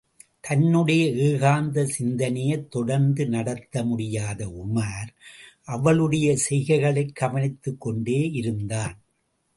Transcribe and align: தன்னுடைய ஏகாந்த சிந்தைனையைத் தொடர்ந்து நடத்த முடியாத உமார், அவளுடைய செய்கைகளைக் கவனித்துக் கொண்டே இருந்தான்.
தன்னுடைய 0.41 1.05
ஏகாந்த 1.05 1.83
சிந்தைனையைத் 1.99 2.67
தொடர்ந்து 2.71 3.27
நடத்த 3.27 3.83
முடியாத 3.83 4.47
உமார், 4.47 5.09
அவளுடைய 5.63 6.37
செய்கைகளைக் 6.49 7.15
கவனித்துக் 7.15 7.81
கொண்டே 7.81 8.31
இருந்தான். 8.31 8.99